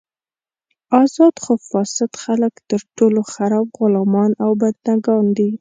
ازاد 1.03 1.35
خو 1.43 1.53
فاسد 1.69 2.11
خلک 2.23 2.53
تر 2.69 2.81
ټولو 2.97 3.21
خراب 3.33 3.67
غلامان 3.79 4.31
او 4.43 4.51
بندګان 4.61 5.25
دي. 5.37 5.47